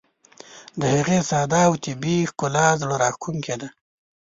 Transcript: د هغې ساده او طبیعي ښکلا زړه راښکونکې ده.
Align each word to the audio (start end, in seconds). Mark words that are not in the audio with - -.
د 0.79 0.81
هغې 0.95 1.19
ساده 1.29 1.59
او 1.67 1.73
طبیعي 1.83 2.23
ښکلا 2.31 2.67
زړه 2.81 2.95
راښکونکې 3.03 3.55
ده. 3.61 3.69